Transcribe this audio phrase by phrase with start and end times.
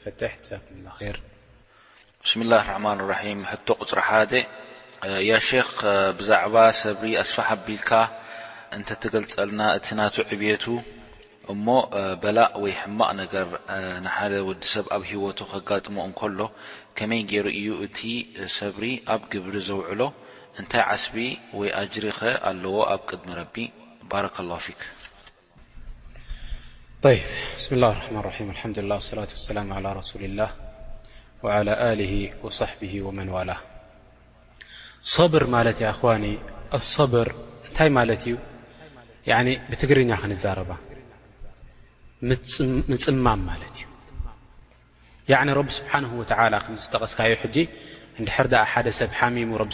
[0.03, 0.29] ፈ
[2.29, 3.13] ስ ላه رحማ ر
[3.67, 4.33] ቶ قፅሪ ሓደ
[5.77, 5.83] ክ
[6.19, 7.35] ብዛዕባ ሰብሪ ኣስፋ
[7.67, 7.91] ቢልካ
[8.75, 10.65] እተተገልፀልና እ ና ዕብቱ
[11.53, 11.65] እሞ
[12.23, 13.47] በላእ ወይ ሕማቕ ነገር
[14.05, 16.39] ንሓደ ወዲ ሰብ ኣብ ሂወቱ ከጋጥሞ እከሎ
[16.97, 17.99] ከመይ ገሩ እዩ እቲ
[18.59, 18.83] ሰብሪ
[19.13, 20.01] ኣብ ግብሪ ዘውዕሎ
[20.59, 21.15] እንታይ ዓስቢ
[21.59, 23.55] ወ ኣጅሪ ኸ ኣለዎ ኣብ ቅድሚ ረቢ
[24.11, 24.27] س ه ر
[27.57, 27.71] صة
[29.77, 30.51] على رس له
[31.43, 32.13] وعلى له
[32.45, 33.51] وصحبه ومنل
[35.15, 35.55] صብር ማ
[37.11, 37.27] ብር
[37.67, 37.89] እታይ
[38.23, 38.33] ት እዩ
[39.69, 40.25] ብትግርኛ ክ
[43.03, 43.67] ፅማም እዩ
[45.93, 45.95] ه
[46.93, 47.19] ጠቀስካ
[47.55, 47.57] ድ
[48.99, 49.65] ሰብ ሙ ه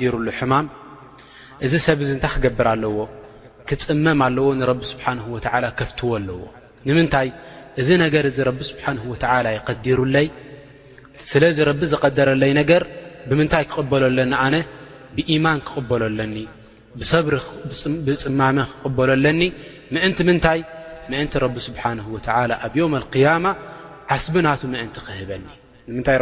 [0.00, 0.14] ዲሩ
[0.52, 0.54] ማ
[1.64, 2.96] እዚ ሰብ ታ ክገብር ኣለዎ
[3.70, 4.46] ክፅመም ኣለዎ
[4.80, 5.26] ቢ ስብሓه
[5.78, 6.38] ከፍትዎ ኣለዎ
[6.88, 7.28] ንምንታይ
[7.80, 8.84] እዚ ነገር ዚ ቢ ስብሓ
[9.74, 10.28] ይዲሩለይ
[11.30, 12.82] ስለዚ ቢ ዝቀደረለይ ነገር
[13.28, 14.54] ብምንታይ ክበለለኒ ኣነ
[15.16, 16.36] ብيማን ክቕበለለኒ
[17.26, 17.36] ብሪ
[18.06, 19.40] ብፅማመ ክቕበለለኒ
[20.08, 20.60] እን ምንታይ
[21.22, 21.28] እን
[21.66, 21.82] ስብሓ
[22.66, 23.46] ኣብ اقያማ
[24.16, 25.44] ዓስቢናቱ ምእንቲ ክህበኒ
[25.88, 26.16] ንምንታይ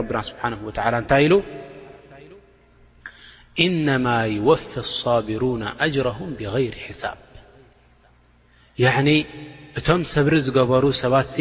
[0.55, 1.27] ና እታይ
[3.89, 4.07] ነማ
[4.71, 4.83] ፊ
[5.27, 5.43] ቢሩ
[5.87, 7.19] أጅረም ብغይር ሳብ
[8.83, 8.87] ي
[9.79, 11.33] እቶም ሰብሪ ዝገበሩ ሰባት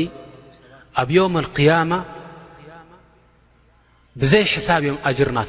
[1.02, 1.92] ኣብ يم القم
[4.22, 4.78] ይ ሳ
[5.28, 5.40] ርና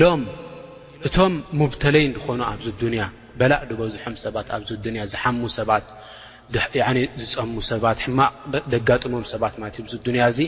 [0.00, 0.22] ሎም
[1.06, 1.16] እቶ
[1.72, 2.40] بተለይ ኾኑ
[3.38, 5.86] በላእ ድዝሖም ሰባት ኣብዚ ንያ ዝሓሙ ሰባት
[7.22, 8.32] ዝፀሙ ሰባት ሕማቕ
[8.72, 10.40] ደጋጥሞም ሰባት ማ እ ዚ ንያ እዚ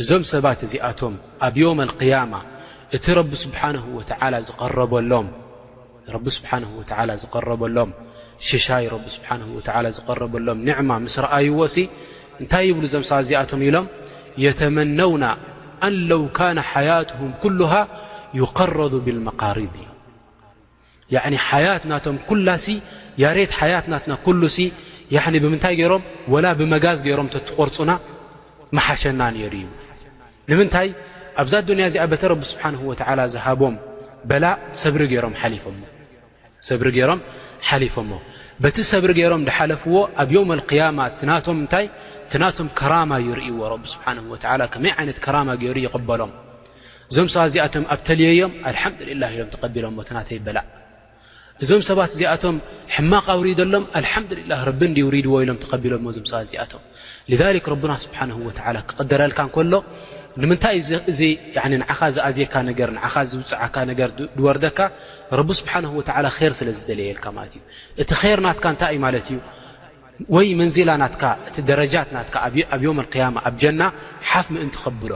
[0.00, 1.14] እዞም ሰባት እዚኣቶም
[1.46, 2.34] ኣብ ዮም قያማ
[2.96, 3.60] እቲ ቢ ስብሓ
[7.22, 7.90] ዝረበሎም
[8.48, 9.28] ሽሻይ ቢ ስሓ
[9.98, 11.60] ዝረበሎም ንማ ምስ ረኣይዎ
[12.42, 13.86] እንታይ ብሉ እዞም ሰባት እዚኣቶም ኢሎም
[14.44, 15.24] የተመነውና
[15.86, 17.72] ኣን ለው ካነ ሓያትهም ኩሃ
[18.40, 19.89] ይقረض ብመقሪድእ
[21.48, 22.48] ሓያት ናቶም ኩላ
[23.36, 24.42] ሬት ያት ናትና ኩሉ
[25.44, 26.02] ብምንታይ ሮም
[26.44, 27.90] ላ ብመጋዝ ገሮም ትቆርፁና
[28.76, 29.66] መሓሸና ነሩ እዩ
[30.50, 30.88] ንምንታይ
[31.42, 32.64] ኣብዛ ዱንያ እዚኣ ተ ቢ ስብሓ
[33.34, 33.74] ዝሃቦም
[34.30, 34.44] በላ
[34.82, 35.32] ሰብሪ ገይሮም
[37.68, 38.10] ሓሊፎሞ
[38.64, 41.00] በቲ ሰብሪ ገይሮም ዳሓለፍዎ ኣብ ም ያማ
[42.32, 44.04] ታናቶም ከራማ ይርእዎ ቢ ስሓ
[44.74, 46.32] ከመይ ይነት ከራማ ገሩ ይቕበሎም
[47.10, 50.58] እዞም ሰ ዚኣቶም ኣብ ተልየዮም ኣሓምድላ ኢሎም ተቀቢሎ ትናተይ በላ
[51.64, 52.56] እዞም ሰባት እዚኣቶም
[52.96, 56.82] ሕማቐ ውሪድ ሎም ኣልሓምዱላ ረቢ ውሪድ ወ ኢሎም ተቢሎ እዞ ሰባት ዚኣቶም
[57.84, 58.18] ረና ስብሓ
[58.90, 59.74] ክቅደረልካ ከሎ
[60.42, 60.78] ንምንታይ
[61.98, 62.54] ኻ ዝኣዝካ
[63.32, 63.92] ዝውፅዓካ ነ
[64.46, 64.78] ወርደካ
[65.48, 65.72] ቢ ስሓ
[66.52, 67.62] ር ስለዝደለየልካ ማት እዩ
[68.02, 69.38] እቲ ር ናትካ እንታይ ይ ማለት እዩ
[70.36, 71.14] ወይ መንላ ናት
[71.50, 72.54] እቲ ደረጃት ና ኣብ
[72.96, 73.82] ም ያማ ኣብ ጀና
[74.30, 75.12] ሓፍ ምእን ትኸብሎ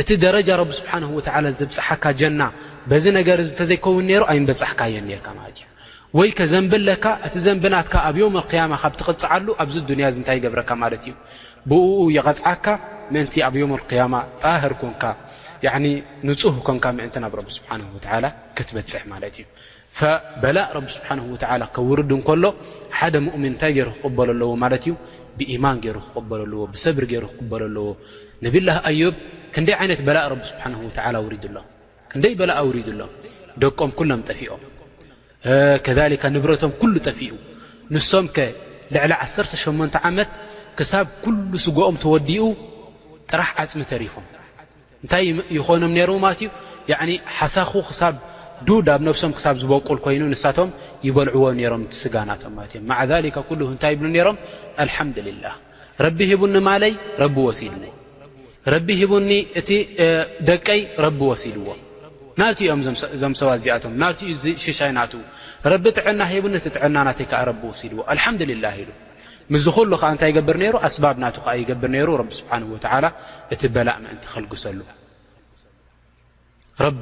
[0.00, 0.48] እቲ ደረጃ
[0.80, 0.92] ስብሓ
[1.60, 2.40] ዘብፅሓካ ጀና
[2.90, 5.66] በዚ ነገር ተዘይከውን ሩ ኣይበፅሕካ የ ርካ ማለት እዩ
[6.18, 11.14] ወይ ከዘንብለካ እቲ ዘንብናትካ ኣብ ዮም ያማ ካብ ትቕፅዓሉ ኣብዚ ንያ እንታይ ገብረካ ማለት እዩ
[11.70, 11.84] ብኡ
[12.16, 12.66] ይቐፅዓካ
[13.14, 14.14] ምእንቲ ኣብ ዮም ያማ
[14.44, 15.04] ጣህር ኮንካ
[16.28, 17.80] ንፁህ ኮንካ ምእን ናብ ቢ ስብሓን
[18.24, 19.46] ላ ክትበፅሕ ማለት እዩ
[20.42, 21.20] በላእ ብ ስብሓን
[21.76, 22.44] ከውርድ ከሎ
[22.98, 24.94] ሓደ ሙእምን እንታይ ገሩ ክቕበለ ኣለዎ ማለት እዩ
[25.40, 27.86] ብኢማን ገይሩ ክበለኣለዎ ብሰብሪ ገይሩ ክቕበለኣለዎ
[28.46, 29.14] ነብላ ኣዮብ
[29.54, 30.74] ክንደይ ይነት በላእ ብ ስብሓን
[31.16, 31.58] ላ ውሪድ ኣሎ
[32.12, 33.00] ክንደይ በላ ኣውሪዱሎ
[33.62, 34.62] ደቆም ኩሎም ጠፊኦም
[35.86, 37.34] ከካ ንብረቶም ኩሉ ጠፊኡ
[37.94, 38.46] ንሶም ከ
[38.94, 40.30] ልዕሊ ዓተሸተ ዓመት
[40.78, 42.44] ክሳብ ኩሉ ስጉኦም ተወዲኡ
[43.30, 44.26] ጥራሕ ዓፅሚ ተሪፎም
[45.02, 45.24] እንታይ
[45.56, 48.14] ይኮኖም ነሩ ማለት እዩ ሓሳኹ ክሳብ
[48.68, 50.70] ዱድ ኣብ ነብሶም ክሳብ ዝበቁል ኮይኑ ንሳቶም
[51.06, 54.38] ይበልዕዎ ነሮም ቲ ስጋናቶም ማለት እዮም ማዓካ ኩሉ እንታይ ይብሉ ነሮም
[54.84, 55.44] ኣልሓምዱልላ
[56.06, 57.86] ረቢ ሂቡኒ ማለይ ረቢ ወሲድዎ
[58.74, 59.30] ረቢ ሂቡኒ
[59.60, 59.70] እቲ
[60.50, 61.68] ደቀይ ረቢ ወሲልዎ
[62.38, 62.80] ና እኦም
[63.22, 64.18] ዞም ሰ ዚኣቶ ናኡ
[64.66, 65.04] ሽይ ና
[65.84, 66.56] ቢ ትዕና ሂቡነ
[66.96, 68.00] ና ናይ ሲድዎ
[69.64, 71.26] ዝ ሉ ታይ ገብር ሩ ኣ ና
[71.68, 72.18] ገር ሩ
[73.54, 74.78] እቲ በላእ ምን ክግሰሉ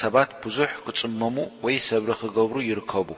[0.00, 1.36] ሰባት ብዙ ክፅመሙ
[1.70, 3.08] ይ ሰብሪ ክገብሩ ይርከቡ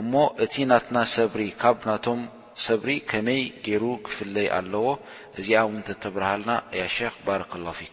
[0.00, 0.12] እሞ
[0.44, 2.20] እቲ ናትና ሰብሪ ካብ ናቶም
[2.66, 4.86] ሰብሪ ከመይ ገይሩ ክፍለይ ኣለዎ
[5.40, 5.60] እዚኣ
[6.14, 6.74] ብርሃልና ክ
[7.26, 7.86] ባረ ه ፅቡቅ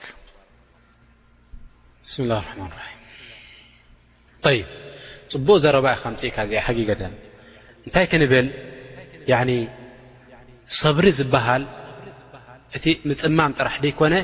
[6.52, 6.80] ዘ እጊ
[7.88, 8.48] እታይ ንብል
[10.82, 11.64] ሰብሪ ዝበሃል
[12.78, 12.86] እቲ
[13.22, 14.16] ፅማም ጥራሕ ይኮነ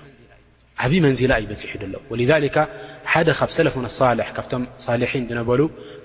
[0.85, 1.73] ዓብዪ መንዚላ ይበፂሐ
[2.19, 2.57] ሎ ወذካ
[3.13, 5.23] ሓደ ካብ ሰለፍን ኣሳሌሕ ካብቶም ሳሊሒን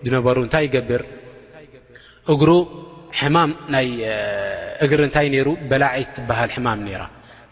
[0.07, 1.03] ዝነበሩ እንታይ ይገብር
[2.33, 2.51] እግሩ
[3.21, 3.87] ሕማም ናይ
[4.85, 7.03] እግር እንታይ ነይሩ በላዒት ትበሃል ሕማም ነራ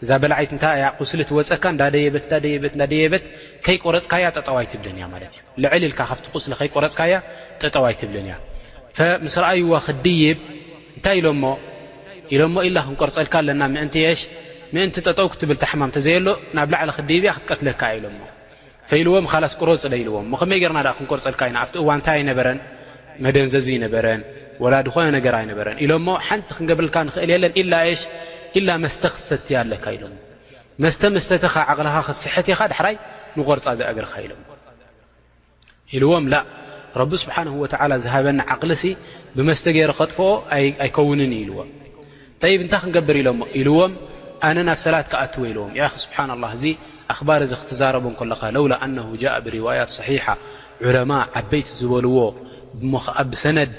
[0.03, 3.23] እዛ በላዓት እታይእያ ስሊ ትወፀካ እዳ ደየበትእዳደበእደየበት
[3.65, 7.13] ከይቆረፅካያ ጠጠዋይትብልን እያ ማለት እዩ ንዕሊልካ ካብቲ ቁስሊ ከይቆረፅካያ
[7.61, 8.35] ጠጠዋይትብልን እያ
[9.25, 10.37] ምስ ረኣይዎ ክድይብ
[10.97, 11.27] እንታይ ኢሎ
[12.35, 14.21] ኢሎሞ ኢላ ክንቆርፀልካ ኣለና ምእንት ሽ
[14.73, 18.19] ምእንቲ ጠጠው ክትብል ታሓማም ተዘየ ሎ ናብ ላዕሊ ክዲብያ ክትቀትለካ ኢሎሞ
[18.89, 22.59] ፈኢልዎም ካላስ ቁሮ ፅለ ኢልዎም ኸመይ ገርና ኣ ክንቆርፀልካ ኢና ኣብቲ እዋን ንታይ ይነበረን
[23.25, 24.21] መደንዘዚ ይነበረን
[24.63, 27.53] ወላ ድ ኮነ ነገራ ይነበረን ኢሎሞ ሓንቲ ክንገብርልካ ንክእል የለን
[28.01, 28.05] ሽ
[28.67, 30.03] ላ መስተ ክሰትያ ኣለካ ኢሎ
[30.83, 32.95] መስተ መስተተ ካ ዓቅልኻ ክስሐትኻ ዳሕራይ
[33.37, 34.33] ንቆርፃ ዘአገርካ ኢሎ
[35.95, 36.35] ኢልዎም ላ
[37.01, 38.71] ረቢ ስብሓን ወላ ዝሃበኒ ዓቕሊ
[39.37, 40.29] ብመስተ ገይረ ከጥፍኦ
[40.83, 41.81] ኣይከውንንእ ኢልዎምይ
[42.35, 43.15] እንታይ ክንገብር
[43.61, 43.79] ኢሎዎ
[44.43, 46.63] ኣነ ናብ ሰላት ክኣትው ኢልዎም ያ ስብሓና ላ እዚ
[47.13, 50.25] ኣኽባር እዚ ክትዛረቦ ከለካ ለውላ ኣነ ጃ ብርዋያት صሒሓ
[50.87, 52.17] ዑለማ ዓበይቲ ዝበልዎ
[52.93, 53.71] ሞከዓ ብሰነድ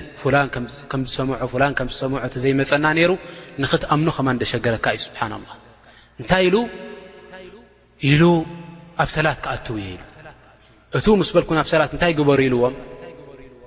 [0.92, 3.10] ከምዝሰምዖ ላ ከም ዝሰምዖ ዘይመፀና ነይሩ
[3.62, 5.52] ንኽትኣምኖ ኸማ እደሸገረካ እዩ ስብሓና ላ
[6.20, 6.62] እንታይ ኢ
[8.10, 8.22] ኢሉ
[9.02, 10.00] ኣብ ሰላት ክኣትው የ ኢሉ
[10.98, 12.75] እቲ ምስ በልኩ ናብ ሰላት እንታይ ግበሩ ኢልዎም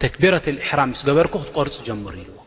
[0.02, 2.38] ተክቢረት እሕራም ምስ ገበርኩ ክትቆርፁ ጀምሩ ኢልዎ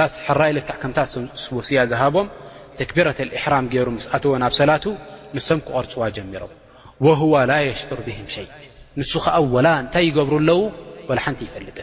[0.00, 0.98] ላስ ሕራይ ልክዕ ከምታ
[1.46, 2.28] ስወስእያ ዝሃቦም
[2.80, 4.84] ተክቢረት እሕራም ገይሩ ምስ ኣተወን ኣብ ሰላቱ
[5.36, 6.52] ንሶም ክቐርፅዋ ጀሚሮም
[7.06, 8.46] ወህዋ ላ የሽዑር ብህም ሸይ
[8.98, 10.60] ንሱ ከዓ ወላ እንታይ ይገብሩ ኣለው
[11.16, 11.78] ላ ሓንቲ ይፈልጥ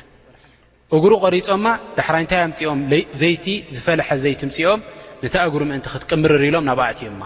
[0.97, 1.65] እግሩ ቀሪፆማ
[1.97, 2.79] ዳሕራይ እንታይ ኣምፂኦም
[3.21, 3.45] ዘይቲ
[3.75, 4.79] ዝፈልሐ ዘይቲ ምፂኦም
[5.23, 7.21] ነታ እግሪ ምእንቲ ክትቅምርር ኢሎም ናብእትዮማ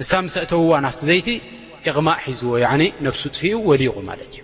[0.00, 1.28] ንሳ ምስእተውዋ ናፍቲ ዘይቲ
[1.88, 2.52] እቕማእ ሒዝዎ
[3.06, 4.42] ነብሱ ጥፊኡ ወዲቑ ማለት እዩ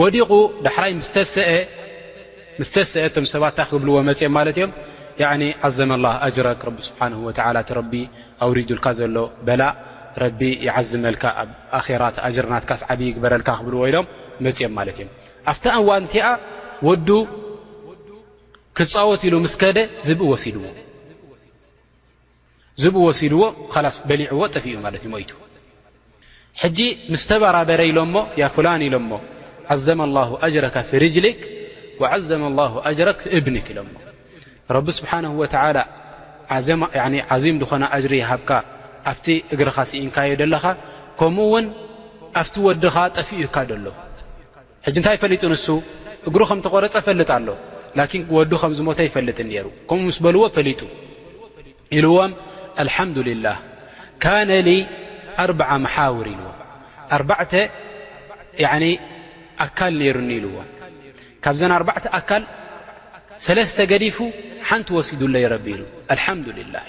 [0.00, 0.30] ወዲቑ
[0.66, 0.92] ዳሕራይ
[2.60, 4.72] ምስተሰአ ቶም ሰባትእታ ክብልዎ መፅኦም ማለት እዮም
[5.20, 5.24] ي
[5.66, 7.00] عዘم الله أጅرك ስه
[8.44, 9.50] أውሪدካ ዘሎ በ
[10.38, 11.04] ቢ يዝመ
[11.78, 12.04] ኣ ራ
[12.44, 13.42] ርናት ዓ በረል
[13.74, 14.06] ብሎም
[14.60, 15.04] ፅኦም እ
[15.52, 16.14] ኣፍ ዋቲ
[18.78, 19.44] ክወት ሉ
[20.06, 20.16] ዝ
[22.82, 23.44] ዝ ሲድዎ
[23.96, 24.76] ስ በሊዎ ጠፍኡ
[27.24, 27.56] ስተበረ
[27.96, 27.98] ሎ
[28.94, 29.20] ሎ
[29.86, 31.26] ዘ الله أر ف ر
[32.00, 33.08] وعዘ الله أر
[33.38, 33.60] እብ ሎ
[34.76, 35.76] ረቢ ስብሓን ወላ
[37.36, 38.50] ዓዚም ድኾነ እጅሪ ሃብካ
[39.10, 40.64] ኣብቲ እግርኻ ስኢንካዮ ደለኻ
[41.20, 41.66] ከምኡ ውን
[42.40, 43.86] ኣብቲ ወድኻ ጠፊኡኡ ካ ደሎ
[44.86, 45.66] ሕጂ እንታይ ፈሊጡ ንሱ
[46.28, 47.48] እግሩ ከም ተቆረፀ ፈልጥ ኣሎ
[47.98, 50.80] ላኪን ወዲ ከምዝሞተ ይፈልጥ ነሩ ከምኡ ምስ በልዎ ፈሊጡ
[51.98, 52.32] ኢልዎም
[52.82, 53.56] አልሓምዱልላህ
[54.24, 54.70] ካነ ሊ
[55.44, 56.50] ኣር0 መሓውር ኢልዎ
[57.16, 57.30] ኣርተ
[59.64, 60.56] ኣካል ነይሩኒ ኢልዎ
[61.44, 62.42] ካብዘና ኣርዕተ ኣካል
[63.46, 64.18] ሰለስተ ዲፉ
[64.68, 65.80] ሓንቲ ሲዱ ይ ل
[66.74, 66.84] له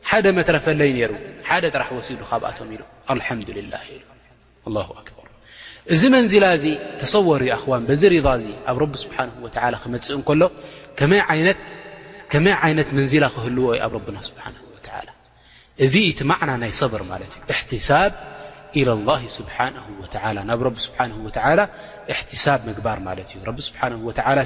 [0.09, 1.13] ሓደ መረፈለይ ሩ
[1.63, 2.57] ደ ጥራ ሲ ብኣቶ
[4.77, 4.87] له
[5.93, 6.65] እዚ መንዝላ እዚ
[7.01, 9.17] ተሰወር ኣክዋን በዚ ሪض እዚ ኣብ ረቢ ስብሓ
[9.83, 10.41] ክመፅእ ንከሎ
[12.31, 14.43] ከመይ ዓይነት መንዝላ ክህልዎ ዩ ኣብ ረና ስብሓ
[15.07, 15.09] ላ
[15.85, 18.11] እዚ እቲ ማዕና ናይ ሰብር ማለት እዩ እሕትሳብ
[18.79, 19.57] ኢ ላ ስብሓ
[20.37, 20.99] ላ ናብ ረቢ ስብሓ
[22.13, 23.81] እሕትሳብ ምግባር ማለት እዩ ረቢ ስብሓ
[24.39, 24.43] ላ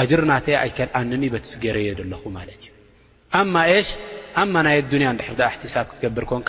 [0.00, 3.90] ኣጅርናተ ኣይከልኣንኒ በትገረየ ኣለኹ ማለት እዩ ሽ
[4.54, 6.48] ማ ናይ ንያ ድሕሪ ትሳብ ክትገብር ኮንካ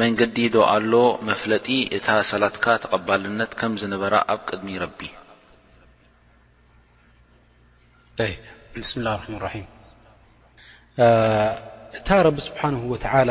[0.00, 0.92] መንገዲ ዶ ኣሎ
[1.28, 5.00] መፍለጢ እታ ሰላትካ ተቐባልነት ከም ዝነበራ ኣብ ቅድሚ ረቢ
[8.74, 9.62] ብስምላ ማ ም
[11.98, 13.30] እታ ረቢ ስብሓን ወላ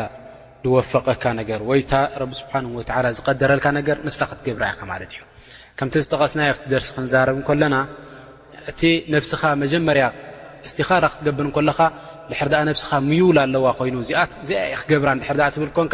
[0.64, 2.00] ዝወፈቀካ ነገር ወይ ታ
[2.32, 2.66] ቢ ስብሓን
[3.20, 5.22] ዝቀደረልካ ነገር ንሳ ክትገብራ ኢካ ማለት እዩ
[5.78, 7.76] ከምቲ ዝጠቐስናየ ኣብቲ ደርሲ ክንዛረብ ን ከለና
[8.72, 8.82] እቲ
[9.14, 10.06] ነብስኻ መጀመርያ
[10.68, 11.80] እስቲኻራ ክትገብር ከለኻ
[12.32, 14.20] ድሕር ነብስኻ ምዩውል ኣለዋ ኮይኑ ዚኣ
[14.82, 15.94] ክገብራ ድር ኣ ትብል ኮንካ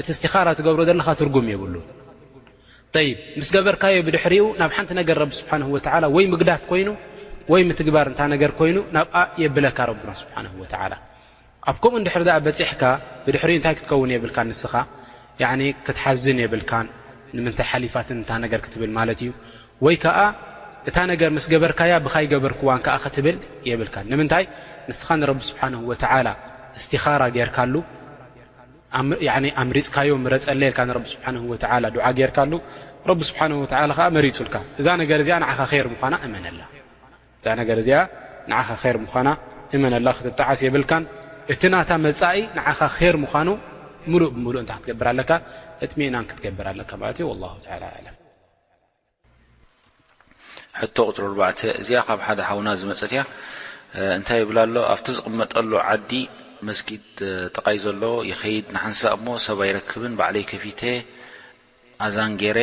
[0.00, 1.74] እቲ እስኻራ ትገብሮ ዘለካ ትርጉም የብሉ
[3.06, 5.50] ይ ምስ ገበርካዮ ብድሪኡ ናብ ሓንቲ ነገር ስሓ
[6.16, 6.88] ወይ ምግዳፍ ኮይኑ
[7.52, 9.06] ወይ ምትግባር እታ ገር ይኑ ናብ
[9.42, 10.40] የብለካ ና ስሓ
[11.70, 12.14] ኣብ ከምኡ ድሕ
[12.46, 12.82] በፅሕካ
[13.26, 14.74] ብድሪ ታይ ክትከውን የብል ንስኻ
[15.86, 16.62] ክትሓዝን የብል
[17.36, 18.08] ንምታይ ሓሊፋት
[18.64, 19.30] ክትብል ማት እዩ
[19.86, 19.96] ወይ
[21.42, 23.36] እስገበርካያ ብ ገበርክዋ ክብል
[23.80, 23.90] ብል
[24.22, 24.44] ምታይ
[24.90, 25.08] ንስኻ
[25.38, 25.74] ቢ ስብሓን
[26.80, 27.74] እስትኻራ ጌርካሉ
[29.62, 31.54] ኣምሪፅካዮ ረፀለልካ ንቢ ስብሓን ወ
[31.96, 32.52] ድዓ ጌርካሉ
[33.10, 35.36] ረቢ ስብሓ ወ ከዓ መሪፁልካ እዛ ነገር እዚኣ
[37.40, 38.00] እእዛ ነገር እዚኣ
[38.50, 39.28] ንኻ ር ምኳና
[39.76, 41.04] እመነላ ክትጣዓስ የብልካን
[41.52, 42.80] እቲ ናታ መፃኢ ንዓኻ
[43.14, 43.48] ር ምኳኑ
[44.12, 45.30] ሙሉእ ብምሉእ እንታይ ክትገብር ኣለካ
[45.84, 47.32] እት ሜእናን ክትገብር ኣለካ ማት እ
[48.04, 48.14] ለም
[50.80, 53.22] ሕቶ ቅፅሪ ኣርዕ እዚኣ ካብ ሓደ ሓውና ዝመፀት እያ
[54.18, 56.10] እንታይ ይብላኣሎ ኣብቲ ዝቕመጠሎ ዓዲ
[56.68, 57.06] መስጊድ
[57.56, 60.80] ጠቃይ ዘሎ ይኸይድ ንሓንሳ እሞ ሰብ ይረክብን ባዕለይ ከፊቴ
[62.06, 62.58] ኣዛንጌረ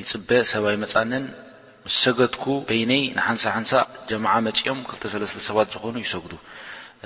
[0.00, 3.72] ይፅበእ ሰብይ መፃንን ስ ሰገድኩ በይነይ ንሓንሳ ሓንሳ
[4.10, 6.32] ጀማዓ መፅኦም 2ሰለስተ ሰባት ዝኾኑ ይሰጉዱ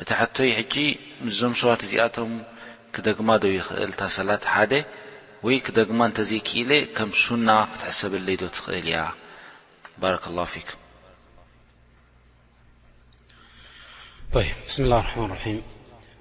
[0.02, 0.74] እቲ ሓቶይ ሕጂ
[1.26, 2.32] ምዞም ሰባት እዚኣቶም
[2.96, 4.72] ክደግማ ዶው ይክእል ታ ሰላት ሓደ
[5.46, 8.98] ወይ ክደግማ እንተዘይ ክኢለ ከም ሱና ክትሓሰበለይዶ ትኽእል እያ
[10.02, 10.14] ባረ
[14.34, 15.58] ፊብስላ ረማ ርም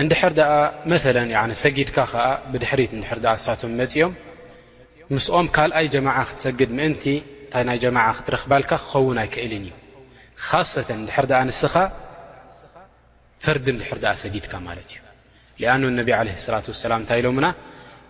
[0.00, 0.52] እንድሕር ኣ
[0.90, 4.12] መ ሰጊድካ ከዓ ብድሕሪት ድር ሳቶም መፅኦም
[5.14, 7.04] ምስኦም ካልኣይ ጀማ ክትሰግድ ምእንቲ
[7.52, 9.74] ታ ናይ ጀማ ክትረክባልካ ክኸውን ኣይክእልን እዩ
[10.44, 11.74] ካሰተ ድሕር ኣ ንስኻ
[13.44, 14.88] ፈርዲ ንድሕር ሰጊድካ ማለት
[15.58, 17.46] እዩ ኣን ነቢ ለ ላة ሰላም እንታይ ኢሎምና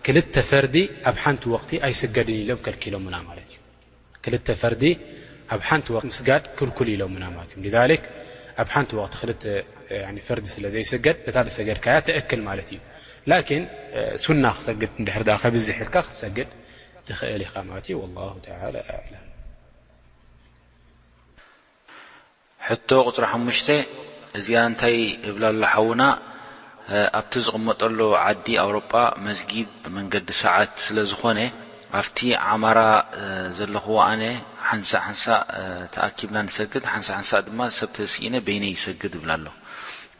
[0.05, 0.75] ክልተ ፈርዲ
[1.09, 3.59] ኣብ ሓንቲ ወቅቲ ኣይስገድን ኢሎም ከልኪሎምና ማት እ
[4.23, 4.83] ክል ፈርዲ
[5.53, 7.23] ኣብ ሓንቲ ምስጋድ ክልኩል ኢሎና
[7.57, 7.99] እ
[8.61, 8.91] ኣብ ሓንቲ
[10.27, 12.79] ፈርዲ ስለ ዘይሰገድ ታ ሰገድካያ ተኣክል ማለት እዩ
[13.31, 13.65] ላን
[14.23, 16.49] ሱና ክሰግድ ንድሕር ከብዝሕልካ ክሰግድ
[17.07, 18.01] ትኽእል ኢኻ ማት ዩ
[22.67, 23.69] ሕቶ ቁፅሪ ሓሙሽተ
[24.39, 24.95] እዚኣ እንታይ
[25.29, 26.01] እብላ ሎ ሓውና
[27.19, 28.93] ኣብቲ ዝቕመጠሉ ዓዲ ኣውሮጳ
[29.25, 31.39] መስጊድ መንገዲ ሰዓት ስለ ዝኾነ
[31.99, 32.19] ኣብቲ
[32.51, 32.79] ዓማራ
[33.57, 34.23] ዘለኽዎ ኣነ
[34.69, 35.23] ሓንሳ ሓንሳ
[35.95, 39.45] ተኣኪብና ንሰግድ ሓንሳ ሓንሳ ድማ ሰብ ተስኢነ በይነ ይሰግድ ይብላ ኣሎ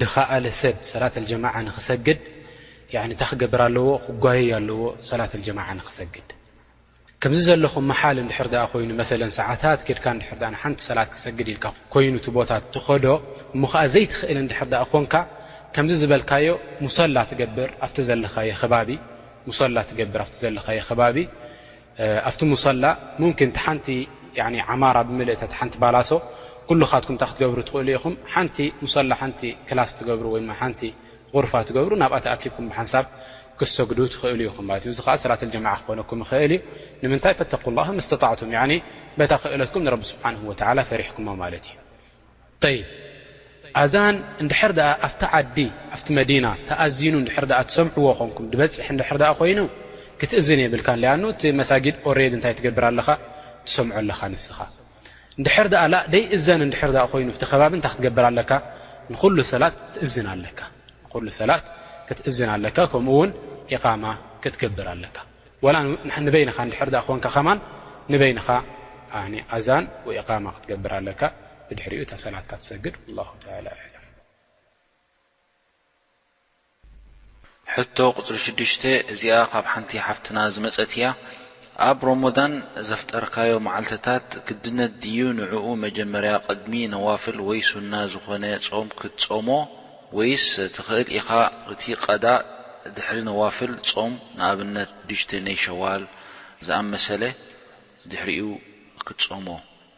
[0.00, 2.18] ድኻኣለሰብ ሰላት ጀማ ንክሰግድ
[3.14, 4.78] እታ ክገብር ኣለዎ ክጓየዩ ኣለዎ
[5.08, 6.26] ሰላት ጀማ ንክሰግድ
[7.22, 9.04] ከምዚ ዘለኹም መሓል እድሕር ኮይኑ መ
[9.38, 10.06] ሰዓታት ክድካ
[10.40, 11.58] ድር ሓንቲ ሰላት ክሰግድ ኢል
[11.94, 13.06] ኮይኑ ቦታ ትኸዶ
[13.62, 15.14] ሞከዓ ዘይትኽእል እንድሕር ኮንካ
[15.76, 16.46] ከምዚ ዝበልካዮ
[16.84, 17.88] ሙሰላ ትገብር ኣ
[19.58, 21.18] ሰላ ትገብር ኣ ዘለኻየ ባቢ
[22.28, 22.84] ኣብቲ ሙሰላ
[23.20, 23.30] ምን
[23.64, 23.88] ሓንቲ
[24.74, 26.10] ዓማራ ብምልእታ ሓንቲ ባላሶ
[26.68, 30.20] ኩኻትኩም እ ክትገብሩ ትኽእሉ ኢኹም ሓንቲ ሙሰላ ሓቲ ክላስ ትገብ
[30.60, 30.80] ሓቲ
[31.34, 33.04] غርፋ ትገብሩ ናብኣ ተኣኪብኩም ብሓንሳብ
[33.58, 34.56] ክሰግዱ ትኽእሉ ኢኹ
[34.88, 36.58] እ ዚ ሰላት ጀማ ክኾነኩም ኽእል እዩ
[37.04, 38.32] ንምታይ ፈተقላ መስጣዕ
[39.30, 40.24] ታ ክእለኩም ንቢ ስብሓ
[40.90, 41.46] ፈሪሕኩሞ ማ
[42.70, 42.82] እ
[43.82, 44.14] ኣዛን
[44.44, 44.52] ንድ
[44.98, 45.56] ኣብቲ ዓዲ
[45.94, 47.14] ኣቲ መዲና ተኣዝኑ
[47.68, 48.78] ትሰምዎ ኾንኩም በፅ
[49.40, 49.58] ኮይኑ
[50.20, 50.82] ክትእዝን ይብል
[51.14, 51.16] ኣ
[51.62, 53.08] መሳጊድ ኦሬድ እታይ ትገብር ኣለኻ
[53.68, 54.58] ትሰምዑ ኣለኻ ንስኻ
[55.40, 58.50] ንድር ኣ ደይ እዘን ድር ኮይኑ ከባቢ እታይ ክትገብር ኣለካ
[61.38, 61.64] ሰላት
[62.08, 63.30] ክትእዝን ኣለካ ከምኡውን
[64.02, 64.04] ማ
[64.42, 65.16] ክትገብር ኣለካ
[66.24, 66.56] ንበይኻ
[66.94, 67.48] ድ ኮን ከማ
[68.12, 68.38] ንበይኻ
[69.56, 69.84] ኣዛን
[70.44, 71.22] ማ ክትገብር ኣለካ
[71.78, 72.94] ድሪ ታ ሰላትካ ሰግድ
[77.96, 81.04] ቶ ቅፅሪ 6ሽ እዚኣ ካብ ሓንቲ ሓፍትና ዝመፀት እያ
[81.86, 82.52] ኣብ ሮሞዳን
[82.88, 88.44] ዘፍጠርካዮ መዓልትታት ክድነድዩ ንዕኡ መጀመርያ ቅድሚ ነዋፍል ወይስ ውና ዝኾነ
[88.86, 89.48] ም ክትፀሞ
[90.18, 90.44] ወይስ
[90.76, 91.28] ትኽእል ኢኻ
[91.72, 92.24] እቲ ቀዳ
[92.96, 96.02] ድሕሪ ነዋፍል ፆም ንኣብነት ዱሽተ ናይ ሸዋል
[96.68, 97.22] ዝኣመሰለ
[98.10, 98.46] ድሕሪኡ
[99.06, 99.46] ክትፀሞ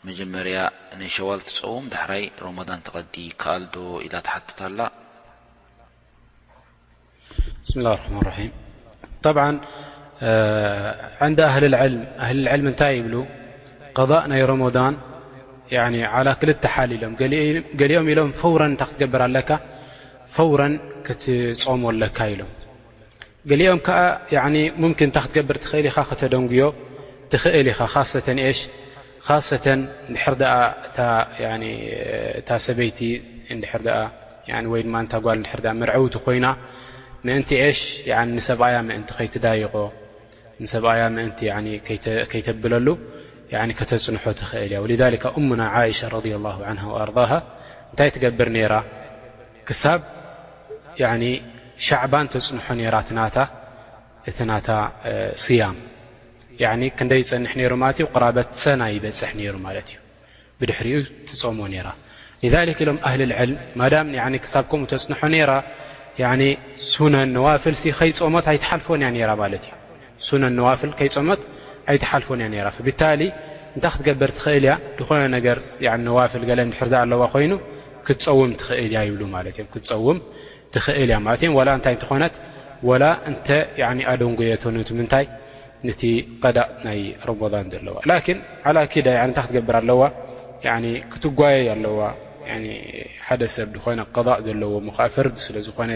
[0.09, 0.59] መጀመርያ
[1.03, 3.15] ናይ ሸዋል ትፀውም ዳሕራይ ሮሞዳን ተቀዲ
[3.45, 3.77] ካኣልዶ
[4.09, 4.81] ኢላ ተሓትታላ
[7.73, 8.21] ስላ ማ
[11.29, 13.15] ል እታይ ይብ
[14.11, 14.95] ضء ናይ رሞضን
[16.41, 17.13] ክል ሓሊ ሎም
[17.81, 18.31] ገሊኦም ኢሎም
[18.91, 19.51] ክገብር ኣለካ
[21.07, 22.51] ክትፀመ ለካ ኢሎም
[23.51, 23.79] ገሊኦም
[25.15, 26.63] ታ ክገብር ኽእል ኢኻ ክተደንጉዮ
[27.33, 27.81] ትእል ኢኻ
[32.49, 33.01] ታ ሰበይቲ
[35.27, 35.41] ጓል
[35.97, 36.47] ርውቲ ኮይና
[37.39, 37.81] እንቲ ሽ
[38.49, 39.75] ሰብያ እንቲ ከትዳይቆ
[40.85, 40.87] ብ
[42.39, 42.89] ይብለሉ
[43.91, 44.25] ተፅንሖ
[44.65, 44.93] እል ያ ር
[47.93, 48.75] እታይ ገብር ፅንሖ
[51.01, 51.03] ያ
[52.33, 52.35] ፀ
[52.95, 53.21] ራ ሰና
[59.05, 59.19] በፅ
[60.61, 61.69] ድ ፀሞ
[63.81, 63.87] ሎም
[64.37, 64.55] ል ፅ
[67.15, 67.17] ን
[67.49, 67.65] ዋፍ
[68.35, 68.87] ሞ ይሓልፈ
[69.67, 69.69] እ
[70.43, 71.41] ነ ነዋፍል ከይፀመት
[71.91, 73.01] ኣይተሓልፎን እያ ራ ብታ
[73.77, 74.73] እንታ ክትገብር ትኽእል እያ
[75.09, 75.21] ኾነ
[76.07, 77.53] ነዋፍ ለ ሕር ኣለዋ ኮይኑ
[78.07, 80.19] ክትፀውም ትኽእል እያ ይብ ማ እ ክፀውም
[80.75, 82.35] ትኽእል እያ እ ይ እኾነት
[83.03, 83.05] ላ
[84.13, 85.27] ኣደንጎየቶ ነ ምንታይ
[85.89, 86.03] ነቲ
[86.43, 88.21] ቀዳእ ናይ ረضን ዘለዋ ላን
[89.07, 90.03] ዳ ታ ክትገብር ኣለዋ
[91.13, 91.99] ክትጓየ ኣለዋ
[93.27, 94.73] ሓደ ሰብ ኾነ ضእ ዘለዎ
[95.17, 95.93] ፈርዲ ስለዝኾነ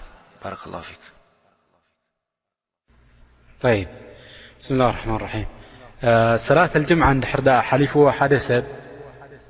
[8.49, 8.51] ሰ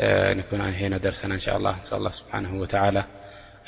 [0.00, 3.04] نكنندرسناإن شاء الله نسأل الله سبحانه وتعالى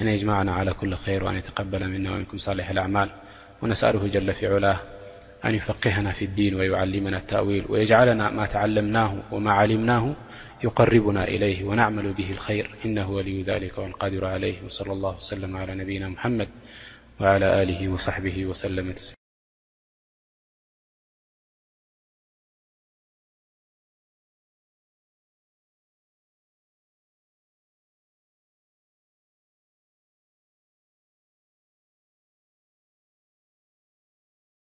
[0.01, 3.11] أن يجمعنا على كل خير وأن يتقبل منا ومنكم صالح الأعمال
[3.63, 4.81] ونسأله جلفي عله
[5.45, 10.15] أن يفقهنا في الدين ويعلمنا التأويل ويجعلنا ما تعلمناه وما علمناه
[10.65, 16.09] يقربنا إليه ونعمل به الخير إنه ولي ذلك والقادر عليه وصلى الله وسلم على نبينا
[16.09, 16.49] محمد
[17.21, 19.26] وعلى له وصحب وسلمتسل